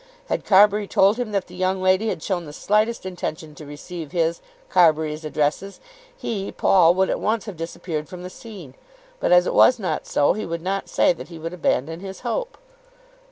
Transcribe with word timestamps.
Had 0.29 0.45
Carbury 0.45 0.87
told 0.87 1.17
him 1.17 1.31
that 1.31 1.45
the 1.45 1.53
young 1.53 1.79
lady 1.79 2.07
had 2.07 2.23
shown 2.23 2.45
the 2.45 2.53
slightest 2.53 3.05
intention 3.05 3.53
to 3.53 3.67
receive 3.67 4.11
his, 4.13 4.41
Carbury's, 4.67 5.23
addresses, 5.23 5.79
he, 6.17 6.51
Paul, 6.51 6.95
would 6.95 7.11
at 7.11 7.19
once 7.19 7.45
have 7.45 7.55
disappeared 7.55 8.09
from 8.09 8.23
the 8.23 8.29
scene. 8.31 8.73
But 9.19 9.31
as 9.31 9.45
it 9.45 9.53
was 9.53 9.77
not 9.77 10.07
so, 10.07 10.33
he 10.33 10.43
would 10.43 10.63
not 10.63 10.89
say 10.89 11.13
that 11.13 11.27
he 11.27 11.37
would 11.37 11.53
abandon 11.53 11.99
his 11.99 12.21
hope. 12.21 12.57